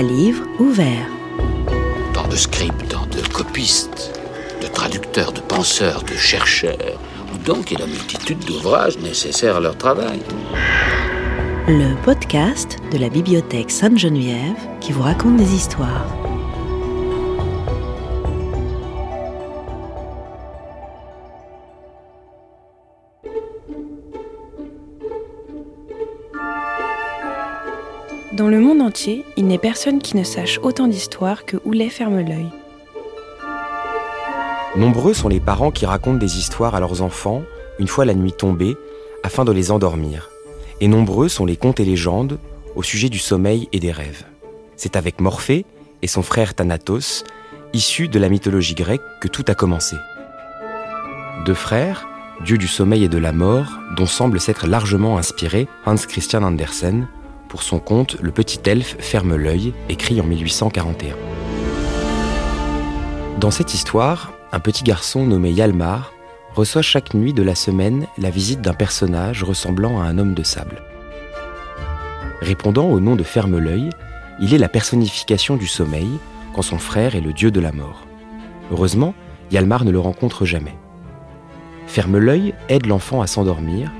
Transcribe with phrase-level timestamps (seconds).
[0.00, 1.10] à livre ouvert.
[2.14, 4.18] Tant de scripts, de copistes,
[4.62, 6.98] de traducteurs, de penseurs, de chercheurs,
[7.44, 10.20] donc il y a la multitude d'ouvrages nécessaires à leur travail.
[11.68, 16.06] Le podcast de la bibliothèque Sainte-Geneviève qui vous raconte des histoires.
[28.40, 32.20] Dans le monde entier, il n'est personne qui ne sache autant d'histoires que Houlet ferme
[32.20, 32.48] l'œil.
[34.76, 37.42] Nombreux sont les parents qui racontent des histoires à leurs enfants
[37.78, 38.78] une fois la nuit tombée
[39.22, 40.30] afin de les endormir.
[40.80, 42.38] Et nombreux sont les contes et légendes
[42.76, 44.24] au sujet du sommeil et des rêves.
[44.74, 45.66] C'est avec Morphée
[46.00, 47.24] et son frère Thanatos,
[47.74, 49.96] issus de la mythologie grecque, que tout a commencé.
[51.44, 52.08] Deux frères,
[52.42, 57.06] dieux du sommeil et de la mort, dont semble s'être largement inspiré Hans Christian Andersen,
[57.50, 61.14] pour son conte Le petit elfe ferme l'œil, écrit en 1841.
[63.38, 66.12] Dans cette histoire, un petit garçon nommé Yalmar
[66.54, 70.44] reçoit chaque nuit de la semaine la visite d'un personnage ressemblant à un homme de
[70.44, 70.82] sable.
[72.40, 73.90] Répondant au nom de Ferme l'œil,
[74.40, 76.08] il est la personnification du sommeil
[76.54, 78.06] quand son frère est le dieu de la mort.
[78.70, 79.12] Heureusement,
[79.50, 80.76] Yalmar ne le rencontre jamais.
[81.88, 83.90] Ferme l'œil aide l'enfant à s'endormir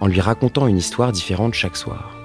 [0.00, 2.21] en lui racontant une histoire différente chaque soir.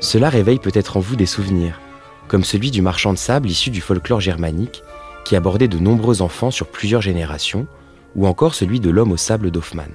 [0.00, 1.80] Cela réveille peut-être en vous des souvenirs,
[2.28, 4.82] comme celui du marchand de sable issu du folklore germanique,
[5.24, 7.66] qui abordait de nombreux enfants sur plusieurs générations,
[8.14, 9.90] ou encore celui de l'homme au sable d'Hoffmann.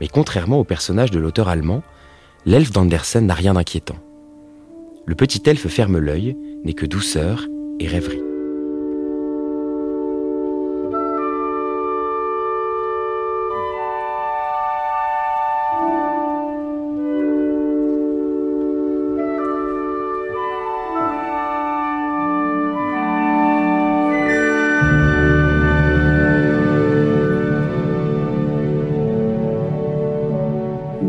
[0.00, 1.82] Mais contrairement au personnage de l'auteur allemand,
[2.46, 3.98] l'elfe d'Andersen n'a rien d'inquiétant.
[5.06, 7.46] Le petit elfe ferme l'œil, n'est que douceur
[7.80, 8.27] et rêverie.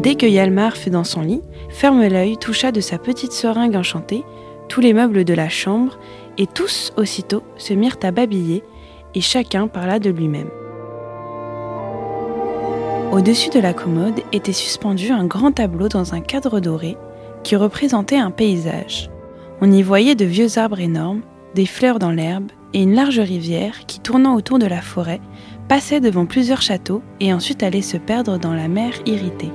[0.09, 4.23] Dès que Yalmar fut dans son lit, Ferme l'œil toucha de sa petite seringue enchantée
[4.67, 5.99] tous les meubles de la chambre,
[6.39, 8.63] et tous aussitôt se mirent à babiller,
[9.13, 10.49] et chacun parla de lui-même.
[13.11, 16.97] Au-dessus de la commode était suspendu un grand tableau dans un cadre doré
[17.43, 19.11] qui représentait un paysage.
[19.61, 21.21] On y voyait de vieux arbres énormes,
[21.53, 25.21] des fleurs dans l'herbe et une large rivière qui, tournant autour de la forêt,
[25.67, 29.51] passait devant plusieurs châteaux et ensuite allait se perdre dans la mer irritée.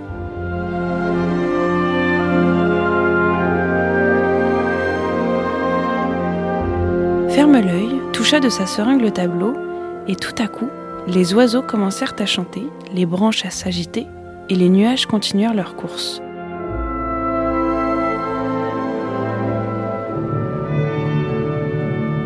[7.54, 9.54] Ferme l'œil, toucha de sa seringue le tableau,
[10.09, 10.69] et tout à coup,
[11.06, 14.09] les oiseaux commencèrent à chanter, les branches à s'agiter,
[14.48, 16.20] et les nuages continuèrent leur course.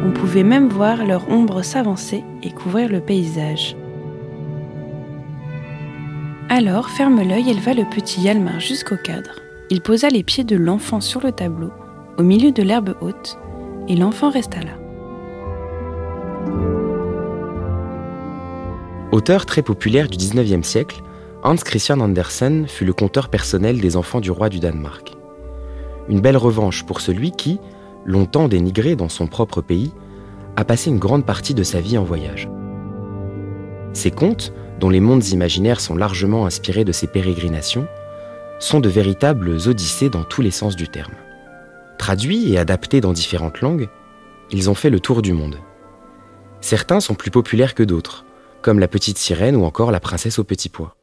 [0.06, 3.76] On pouvait même voir leur ombre s'avancer et couvrir le paysage.
[6.48, 9.32] Alors, ferme l'œil, éleva le petit Yalmar jusqu'au cadre.
[9.68, 11.70] Il posa les pieds de l'enfant sur le tableau,
[12.16, 13.38] au milieu de l'herbe haute,
[13.88, 14.87] et l'enfant resta là.
[19.10, 21.02] Auteur très populaire du 19e siècle,
[21.42, 25.16] Hans Christian Andersen fut le conteur personnel des enfants du roi du Danemark.
[26.08, 27.58] Une belle revanche pour celui qui,
[28.04, 29.92] longtemps dénigré dans son propre pays,
[30.56, 32.48] a passé une grande partie de sa vie en voyage.
[33.92, 37.86] Ces contes, dont les mondes imaginaires sont largement inspirés de ses pérégrinations,
[38.58, 41.14] sont de véritables odyssées dans tous les sens du terme.
[41.98, 43.88] Traduits et adaptés dans différentes langues,
[44.50, 45.58] ils ont fait le tour du monde.
[46.60, 48.24] Certains sont plus populaires que d'autres,
[48.62, 50.94] comme La Petite Sirène ou encore La Princesse au Petit Pois.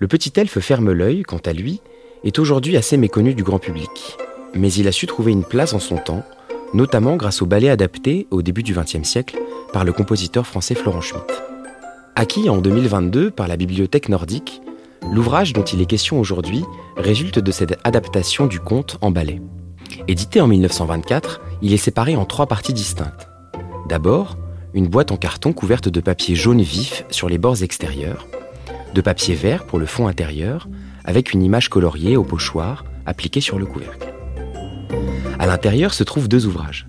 [0.00, 1.82] Le petit elfe ferme l'œil, quant à lui,
[2.24, 4.16] est aujourd'hui assez méconnu du grand public.
[4.54, 6.24] Mais il a su trouver une place en son temps,
[6.72, 9.38] notamment grâce au ballet adapté au début du XXe siècle
[9.74, 11.42] par le compositeur français Florent Schmitt.
[12.16, 14.62] Acquis en 2022 par la Bibliothèque nordique,
[15.12, 16.64] l'ouvrage dont il est question aujourd'hui
[16.96, 19.42] résulte de cette adaptation du conte en ballet.
[20.08, 23.28] Édité en 1924, il est séparé en trois parties distinctes.
[23.86, 24.38] D'abord,
[24.72, 28.26] une boîte en carton couverte de papier jaune vif sur les bords extérieurs,
[28.94, 30.68] de papier vert pour le fond intérieur,
[31.04, 34.12] avec une image coloriée au pochoir appliquée sur le couvercle.
[35.38, 36.86] À l'intérieur se trouvent deux ouvrages.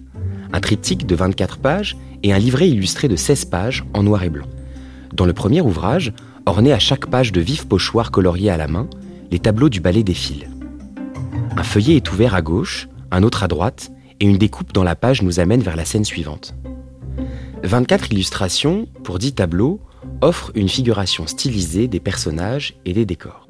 [0.53, 4.29] un triptyque de 24 pages et un livret illustré de 16 pages en noir et
[4.29, 4.47] blanc.
[5.13, 6.11] Dans le premier ouvrage,
[6.45, 8.89] orné à chaque page de vifs pochoirs coloriés à la main,
[9.31, 10.49] les tableaux du ballet défilent.
[11.55, 14.95] Un feuillet est ouvert à gauche, un autre à droite, et une découpe dans la
[14.95, 16.53] page nous amène vers la scène suivante.
[17.63, 19.79] 24 illustrations pour 10 tableaux
[20.21, 23.47] offrent une figuration stylisée des personnages et des décors.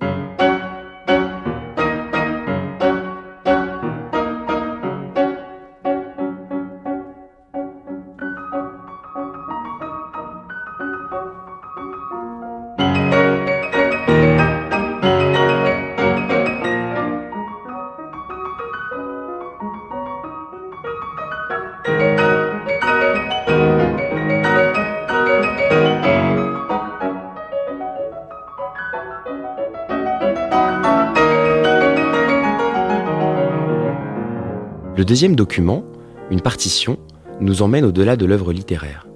[35.01, 35.83] Le deuxième document,
[36.29, 36.99] une partition,
[37.39, 39.07] nous emmène au-delà de l'œuvre littéraire.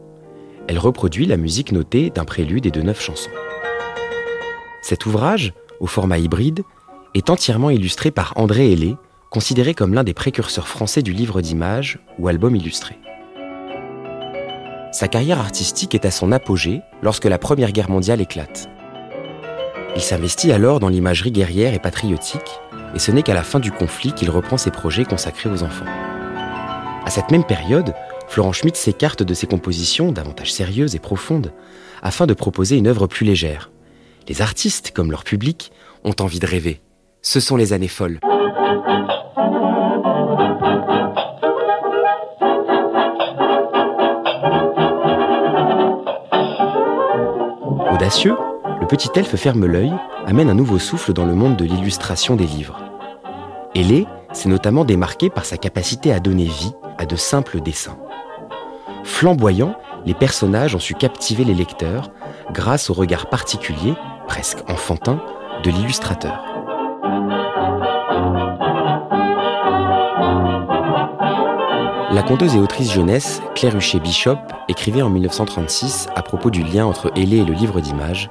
[0.67, 3.29] Elle reproduit la musique notée d'un prélude et de neuf chansons.
[4.81, 6.63] Cet ouvrage, au format hybride,
[7.13, 8.95] est entièrement illustré par André Hellé,
[9.29, 12.97] considéré comme l'un des précurseurs français du livre d'images ou album illustré.
[14.91, 18.69] Sa carrière artistique est à son apogée lorsque la Première Guerre mondiale éclate.
[19.95, 22.59] Il s'investit alors dans l'imagerie guerrière et patriotique,
[22.93, 25.85] et ce n'est qu'à la fin du conflit qu'il reprend ses projets consacrés aux enfants.
[27.05, 27.93] À cette même période,
[28.27, 31.53] Florent Schmitt s'écarte de ses compositions davantage sérieuses et profondes
[32.01, 33.71] afin de proposer une œuvre plus légère.
[34.27, 35.71] Les artistes, comme leur public,
[36.03, 36.81] ont envie de rêver.
[37.21, 38.19] Ce sont les années folles.
[47.91, 48.35] Audacieux,
[48.85, 49.91] le petit elfe ferme l'œil
[50.27, 52.77] amène un nouveau souffle dans le monde de l'illustration des livres.
[53.73, 57.97] Hélé s'est notamment démarqué par sa capacité à donner vie à de simples dessins.
[59.03, 59.73] Flamboyants,
[60.05, 62.11] les personnages ont su captiver les lecteurs
[62.51, 63.95] grâce au regard particulier,
[64.27, 65.19] presque enfantin,
[65.63, 66.45] de l'illustrateur.
[72.11, 76.85] La conteuse et autrice jeunesse Claire Huchet Bishop écrivait en 1936 à propos du lien
[76.85, 78.29] entre Hélé et le livre d'images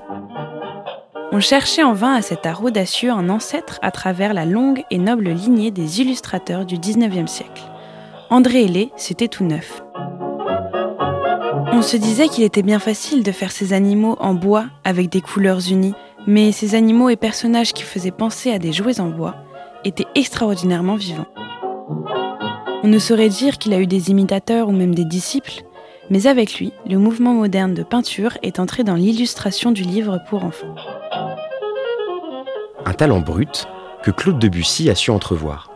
[1.35, 4.99] on cherchait en vain à cet art audacieux un ancêtre à travers la longue et
[4.99, 7.65] noble lignée des illustrateurs du XIXe siècle.
[8.31, 9.83] André Hélé, c'était tout neuf.
[11.73, 15.21] On se disait qu'il était bien facile de faire ces animaux en bois avec des
[15.21, 15.97] couleurs unies,
[16.29, 19.35] mais ces animaux et personnages qui faisaient penser à des jouets en bois
[19.83, 21.27] étaient extraordinairement vivants.
[22.85, 25.65] On ne saurait dire qu'il a eu des imitateurs ou même des disciples,
[26.11, 30.45] mais avec lui, le mouvement moderne de peinture est entré dans l'illustration du livre pour
[30.45, 30.77] enfants
[32.87, 33.67] un talent brut
[34.03, 35.71] que Claude Debussy a su entrevoir.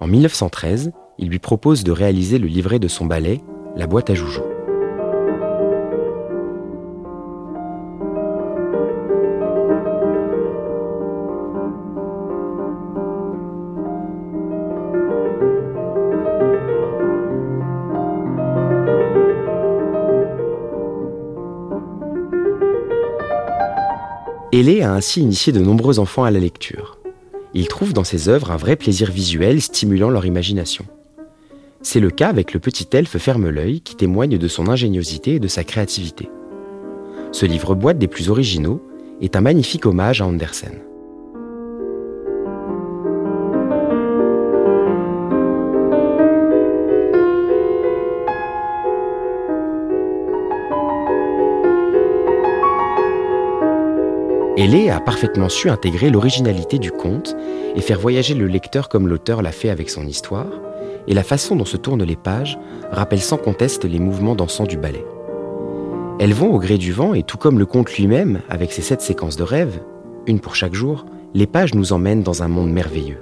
[0.00, 3.40] En 1913, il lui propose de réaliser le livret de son ballet,
[3.74, 4.51] La boîte à joujoux.
[24.62, 26.96] Hélé a ainsi initié de nombreux enfants à la lecture.
[27.52, 30.84] Il trouve dans ses œuvres un vrai plaisir visuel stimulant leur imagination.
[31.82, 35.40] C'est le cas avec le petit elfe Ferme l'œil qui témoigne de son ingéniosité et
[35.40, 36.30] de sa créativité.
[37.32, 38.80] Ce livre-boîte des plus originaux
[39.20, 40.78] est un magnifique hommage à Andersen.
[54.58, 57.34] Hélé a parfaitement su intégrer l'originalité du conte
[57.74, 60.60] et faire voyager le lecteur comme l'auteur l'a fait avec son histoire,
[61.08, 62.58] et la façon dont se tournent les pages
[62.90, 65.06] rappelle sans conteste les mouvements dansants du ballet.
[66.20, 69.00] Elles vont au gré du vent et tout comme le conte lui-même, avec ses sept
[69.00, 69.80] séquences de rêves,
[70.26, 73.20] une pour chaque jour, les pages nous emmènent dans un monde merveilleux.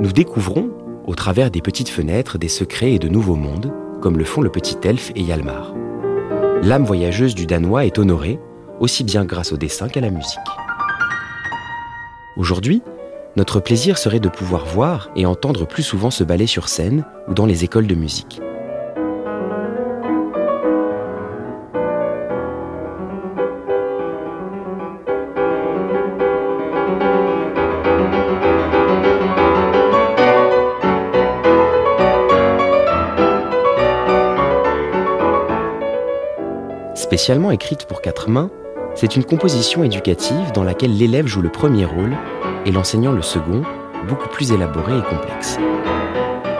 [0.00, 0.70] Nous découvrons,
[1.06, 4.50] au travers des petites fenêtres, des secrets et de nouveaux mondes, comme le font le
[4.50, 5.74] petit elfe et Yalmar.
[6.62, 8.40] L'âme voyageuse du Danois est honorée,
[8.80, 10.38] aussi bien grâce au dessin qu'à la musique.
[12.36, 12.82] Aujourd'hui,
[13.36, 17.34] notre plaisir serait de pouvoir voir et entendre plus souvent ce ballet sur scène ou
[17.34, 18.40] dans les écoles de musique.
[36.94, 38.50] Spécialement écrite pour quatre mains,
[38.96, 42.16] c'est une composition éducative dans laquelle l'élève joue le premier rôle
[42.64, 43.62] et l'enseignant le second,
[44.08, 45.58] beaucoup plus élaboré et complexe.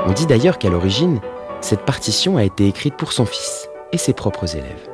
[0.07, 1.21] On dit d'ailleurs qu'à l'origine,
[1.62, 4.88] cette partition a été écrite pour son fils et ses propres élèves.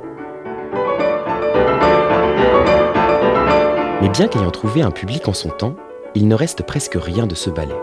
[4.00, 5.74] Mais bien qu'ayant trouvé un public en son temps,
[6.14, 7.74] il ne reste presque rien de ce ballet.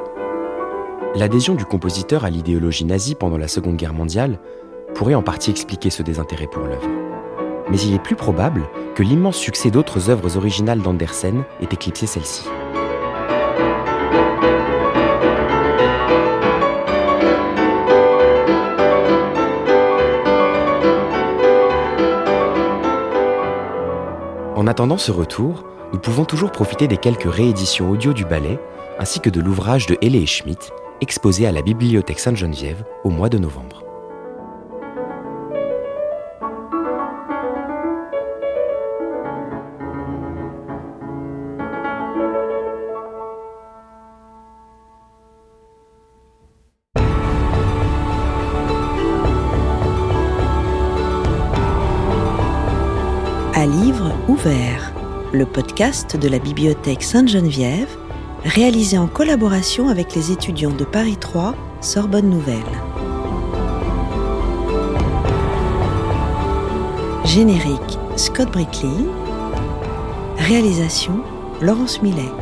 [1.15, 4.39] L'adhésion du compositeur à l'idéologie nazie pendant la Seconde Guerre mondiale
[4.95, 7.08] pourrait en partie expliquer ce désintérêt pour l'œuvre.
[7.69, 8.63] Mais il est plus probable
[8.95, 12.47] que l'immense succès d'autres œuvres originales d'Andersen ait éclipsé celle-ci.
[24.55, 28.59] En attendant ce retour, nous pouvons toujours profiter des quelques rééditions audio du ballet,
[28.99, 33.29] ainsi que de l'ouvrage de Helle et Schmidt, exposé à la Bibliothèque Sainte-Geneviève au mois
[33.29, 33.78] de novembre.
[55.39, 57.87] Le podcast de la Bibliothèque Sainte-Geneviève,
[58.43, 62.57] réalisé en collaboration avec les étudiants de Paris 3, Sorbonne Nouvelle.
[67.23, 68.89] Générique Scott Brickley.
[70.39, 71.21] Réalisation
[71.61, 72.33] Laurence Millet.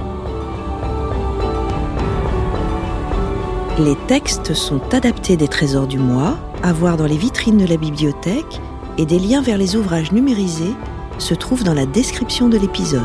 [3.77, 7.77] Les textes sont adaptés des trésors du mois, à voir dans les vitrines de la
[7.77, 8.59] bibliothèque,
[8.97, 10.73] et des liens vers les ouvrages numérisés
[11.19, 13.03] se trouve dans la description de l'épisode.